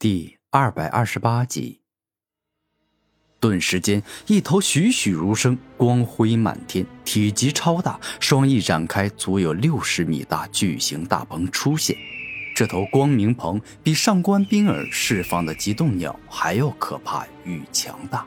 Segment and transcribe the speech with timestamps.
[0.00, 1.80] 第二百二十八集。
[3.40, 11.96] 顿时间，一头栩栩如生、光辉满天、体积超大、双翼展开足有六十米大巨型大鹏出现。
[12.54, 18.24] 这头光明鹏比上官冰儿释放的极冻鸟还要可怕与强大。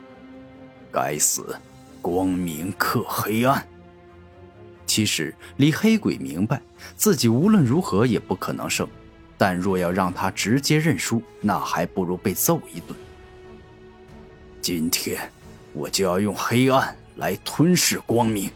[0.92, 1.56] 该死，
[2.02, 3.66] 光明克黑暗。
[4.84, 6.60] 其实李黑鬼明白，
[6.96, 8.86] 自己无论如何也不可能胜。
[9.36, 12.96] 但若要让他直接认输，那还不如被揍一顿。
[14.60, 15.18] 今天
[15.72, 18.50] 我就要用黑暗来吞噬光明。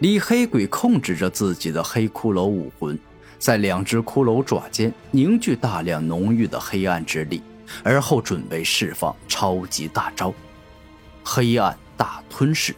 [0.00, 2.98] 李黑鬼控制着自己的黑骷髅武魂，
[3.38, 7.42] 在两只骷髅爪间凝聚大量浓郁的黑暗之力，
[7.84, 10.32] 而后准备释放超级大招——
[11.22, 12.74] 黑暗大吞噬。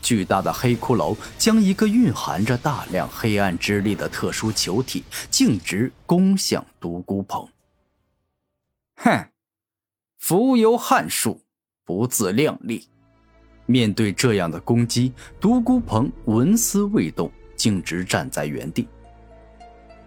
[0.00, 7.46] 巨大的黑骷髅将一个蕴含着大量黑暗之力的特殊球体径直攻向独孤鹏。
[8.96, 9.28] 哼，
[10.18, 11.40] 浮游撼树，
[11.84, 12.88] 不自量力！
[13.66, 18.88] 面对这样的攻击，独孤鹏纹丝未动，径直站在原地。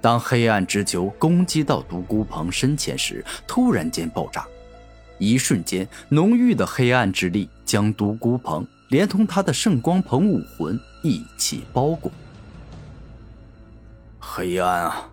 [0.01, 4.47] 当黑暗之球攻击到独孤鹏身前时，突然间爆炸，
[5.19, 8.67] 一瞬间，浓郁的黑暗之力将独孤鹏。
[8.91, 12.11] 连同他的圣光鹏武魂一起包裹。
[14.19, 15.09] 黑暗啊，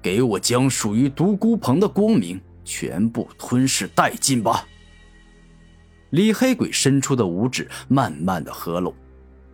[0.00, 4.64] 给我将属于独孤鹏的光明全部吞噬殆尽吧！
[6.10, 8.94] 李黑鬼伸出的五指慢慢的合拢，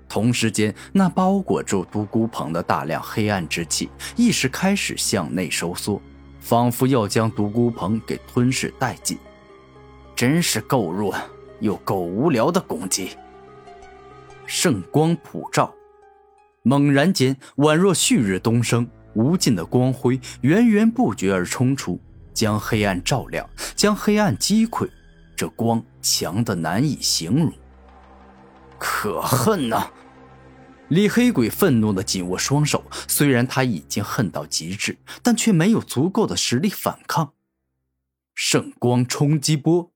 [0.07, 5.99] 同时间，那包裹住独孤鹏的大量黑暗之气一时开始向内收缩，
[6.41, 9.17] 仿佛要将独孤鹏给吞噬殆尽。
[10.15, 11.17] 真是够弱
[11.61, 13.17] 又够无聊的攻击！
[14.55, 15.75] 圣光普照，
[16.63, 21.99] 猛然间，宛若旭日东升，无尽的光辉源源不绝而冲出，
[22.35, 24.87] 将黑暗照亮，将黑暗击溃。
[25.35, 27.51] 这光强的难以形容，
[28.79, 29.91] 可恨呐！
[30.89, 37.33] 李黑鬼愤怒的紧握双手，虽然他已经恨到极致，但却没有足够的实力反抗。
[38.35, 39.92] 圣光冲击波。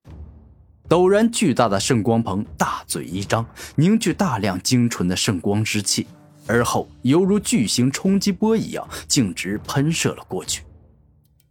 [0.89, 6.07] 陡然，巨大的圣光鹏大嘴一张，凝聚大量精纯的圣光之气，
[6.47, 10.63] 而后犹如巨型冲击波一样，径直喷射了过去。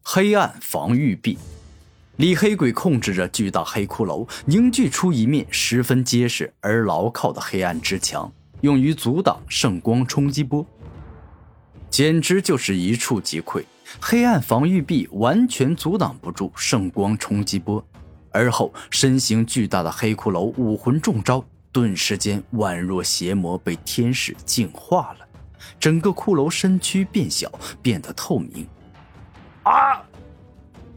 [0.02, 1.38] 黑暗防御壁，
[2.16, 8.32] 李黑鬼控制着巨大黑骷髅，凝聚出一面十分结实而牢靠的黑暗之墙，
[8.62, 10.66] 用于阻挡圣光冲击波。
[11.90, 13.66] 简直就是一触即溃，
[14.00, 17.86] 黑暗防御壁完全阻挡不住圣光冲击波。
[18.36, 25.28] 而后，身形巨大的黑骷髅武魂中招，顿时间宛若邪魔被天使净化了，
[25.80, 27.50] 整个骷髅身躯变小，
[27.82, 28.68] 变得透明。
[29.64, 30.04] 啊！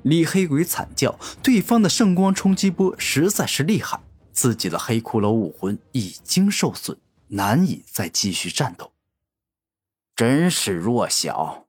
[0.02, 4.00] 李黑鬼惨叫，对方的圣光冲击波实在是厉害，
[4.32, 6.98] 自己的黑骷髅武魂已经受损，
[7.28, 8.92] 难以再继续战斗。
[10.16, 11.66] 真是弱小。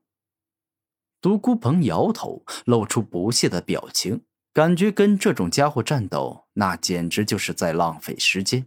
[1.20, 4.22] 独孤鹏摇头，露出不屑的表情。
[4.52, 8.66] 感觉跟这种家伙战斗，那简直就是在浪费时间。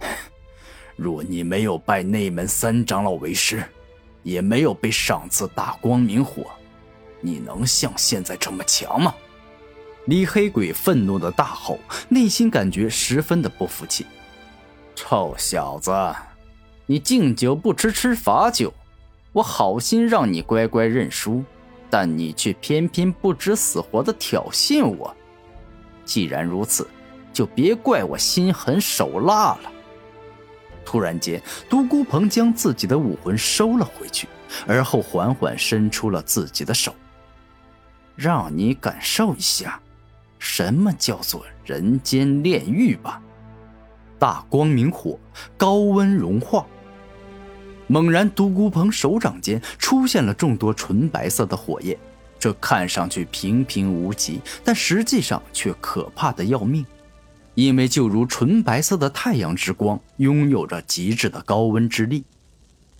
[0.96, 3.62] 若你没有拜内门三长老为师，
[4.22, 6.46] 也没有被赏赐大光明火，
[7.20, 9.14] 你能像现在这么强吗？
[10.06, 11.78] 李黑鬼愤怒的大吼，
[12.08, 14.06] 内心感觉十分的不服气。
[14.94, 15.92] 臭小子，
[16.86, 18.72] 你敬酒不吃吃罚酒，
[19.32, 21.44] 我好心让你乖乖认输。
[21.92, 25.14] 但你却偏偏不知死活的挑衅我，
[26.06, 26.88] 既然如此，
[27.34, 29.70] 就别怪我心狠手辣了。
[30.86, 31.38] 突然间，
[31.68, 34.26] 独孤鹏将自己的武魂收了回去，
[34.66, 36.94] 而后缓缓伸出了自己的手，
[38.16, 39.78] 让你感受一下，
[40.38, 43.20] 什么叫做人间炼狱吧！
[44.18, 45.18] 大光明火，
[45.58, 46.64] 高温融化。
[47.92, 51.94] 猛然，独孤鹏手掌间出现了众多纯白色的火焰，
[52.38, 56.86] 这看上去平平无奇，但实际上却可怕的要命，
[57.54, 62.24] 因为就如纯白色的太阳之光，拥有着极致的高温之力。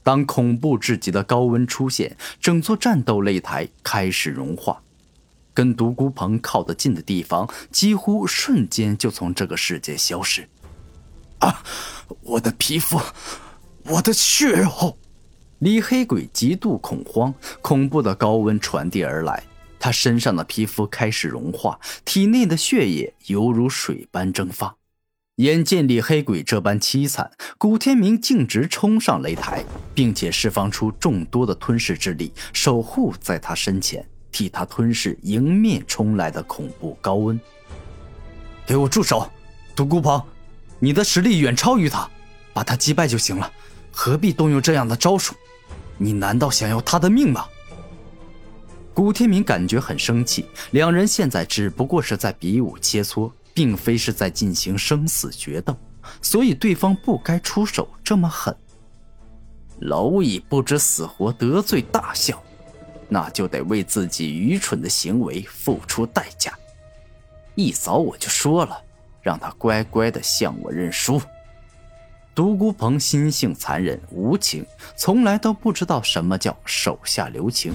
[0.02, 4.82] 当恐怖至极的高温出现，整座战斗擂台开始融化，
[5.54, 10.46] 跟独孤鹏靠得近的地方，几乎瞬间就从这个世界消失。
[11.38, 11.64] 啊，
[12.20, 13.00] 我的皮肤！
[13.84, 14.96] 我的血肉！
[15.58, 19.42] 李黑鬼极度恐慌，恐怖的高温传递而来，
[19.78, 24.76] 他身上的皮肤开始融化，体内的血液犹如水般蒸发。
[25.36, 29.64] 眼见李黑鬼这般凄惨，古天明径直冲上擂台，
[29.94, 37.38] 并且释放出众多的吞噬之力，守护在他身前，替他吞噬迎面冲来的恐怖高温。
[38.64, 39.28] 给我住手，
[39.74, 40.22] 独孤鹏，
[40.78, 42.08] 你的实力远超于他，
[42.52, 43.50] 把他击败就行了，
[43.92, 45.34] 何必动用这样的招数？
[45.98, 47.46] 你难道想要他的命吗？
[48.94, 55.76] 古天明感觉很生气，两人现在只不过是在比武切磋，并非是在进行生死决斗，
[56.20, 58.54] 所以对方不该出手这么狠。
[59.80, 62.38] 蝼蚁不知死活，得罪大象，
[63.08, 66.52] 那就得为自己愚蠢的行为付出代价。
[67.54, 68.80] 一早我就说了，
[69.22, 71.20] 让他乖乖的向我认输。
[72.34, 74.64] 独孤鹏心性残忍无情，
[74.96, 77.74] 从来都不知道什么叫手下留情。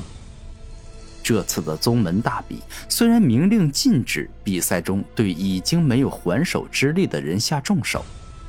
[1.22, 2.60] 这次的宗门大比，
[2.90, 8.04] 虽然明令禁止比赛中对已经没有还手之力的人下重手。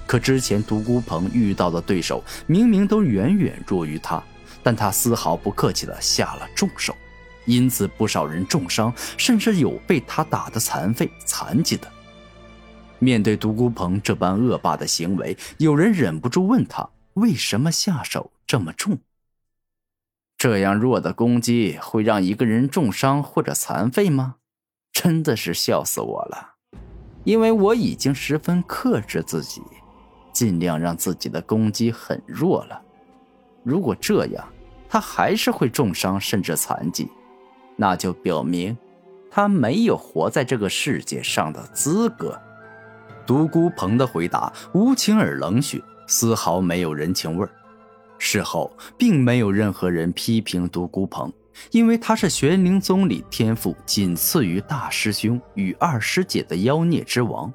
[0.06, 4.22] 可之前独孤鹏遇到的对手明明都远远弱于他，
[4.62, 6.96] 但他丝毫不客气地下了重手，
[7.44, 11.86] 因此不少人重伤，甚至有被他打得残废残疾的。
[12.98, 18.98] 面对独孤鹏这般恶霸的行为，有人忍不住问他为什么下手这么重？
[20.36, 24.36] 这样弱的攻击会让一个人重伤或者残废吗？
[24.92, 26.54] 真的是笑死我了，
[27.24, 29.62] 因为我已经十分克制自己。
[30.30, 32.80] 尽量让自己的攻击很弱了。
[33.64, 34.48] 如果这样，
[34.88, 37.08] 他还是会重伤甚至残疾，
[37.74, 38.78] 那就表明
[39.32, 42.40] 他没有活在这个世界上的资格。
[43.28, 47.46] 独孤鹏的回答无情而冷血，丝毫没有人情味。
[48.16, 51.30] 事后，并没有任何人批评独孤鹏，
[51.70, 57.52] 因为他是玄灵宗里天赋仅次于大师兄与二师姐的妖孽之王。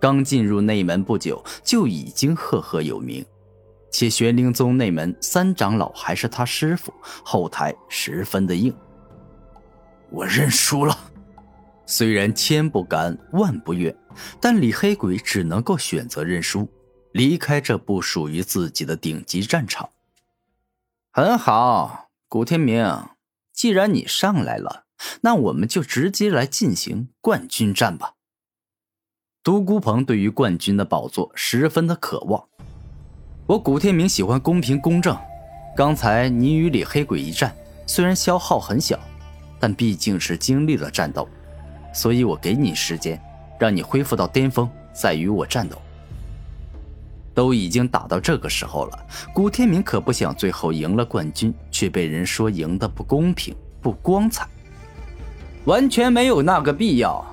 [0.00, 3.22] 刚进入内门不久，就已经赫赫有名，
[3.92, 6.90] 且玄灵宗内门三长老还是他师傅，
[7.22, 8.74] 后台十分的硬。
[10.08, 10.96] 我认输了，
[11.90, 13.92] 虽然千不甘万不愿，
[14.40, 16.68] 但李黑鬼只能够选择认输，
[17.10, 19.90] 离开这不属于自己的顶级战场。
[21.10, 22.86] 很好，古天明，
[23.52, 24.84] 既然你上来了，
[25.22, 28.14] 那我们就直接来进行冠军战吧。
[29.42, 32.46] 独孤鹏对于冠军的宝座十分的渴望。
[33.48, 35.18] 我古天明喜欢公平公正。
[35.76, 37.52] 刚才你与李黑鬼一战，
[37.84, 38.96] 虽然消耗很小，
[39.58, 41.28] 但毕竟是经历了战斗，
[41.92, 43.20] 所以我给你时间，
[43.58, 45.76] 让你恢复到巅峰，再与我战斗。
[47.32, 54.46] 都已经打到这个时候了，古天明可不想最后赢了冠军，却被人说赢得不公平、不光彩，
[55.64, 57.24] 完全没有那个必要。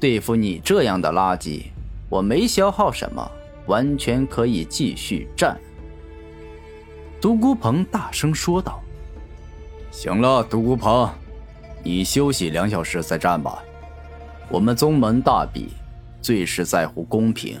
[0.00, 1.64] 对付你这样的垃圾，
[2.08, 3.30] 我没消耗什么，
[3.66, 5.56] 完全可以继续战。”
[7.20, 8.82] 独孤鹏大声说道。
[9.92, 11.08] “行了，独孤鹏，
[11.82, 13.62] 你休息两小时再战吧。
[14.48, 15.70] 我们宗门大比，
[16.20, 17.58] 最是在乎公平，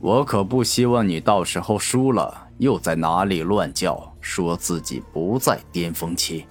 [0.00, 6.46] 我可不希望你到时候输了，又在哪里乱叫，说自己不在巅峰期。”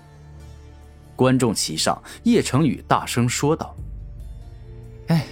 [1.17, 3.75] 观众席上，叶成宇大声说道。
[5.07, 5.25] 哎，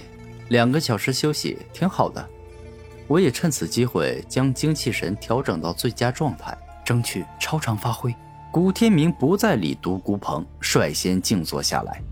[0.50, 2.28] 两个小时休息挺好的，
[3.08, 8.14] 我也趁此机会将精气神调整到最佳状态，争取超常发挥。
[8.52, 12.02] 古天明不再理独孤鹏，率先静坐下来。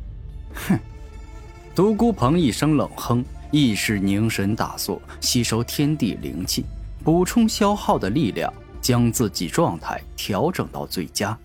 [0.55, 0.79] 哼！
[1.79, 6.65] 独孤鹏一声冷哼，意识凝神打坐，吸收天地灵气，
[7.05, 11.39] 补充消耗的力量，将自己状态调整到最佳。